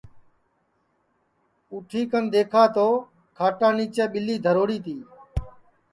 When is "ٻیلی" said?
4.13-4.35